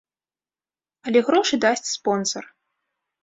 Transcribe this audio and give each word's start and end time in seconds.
Але 1.09 1.19
грошы 1.27 1.55
дасць 1.65 1.91
спонсар. 1.97 2.43